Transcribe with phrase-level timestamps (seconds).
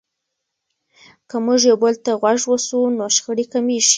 [1.29, 3.89] که موږ یو بل ته غوږ سو نو شخړې کمیږي.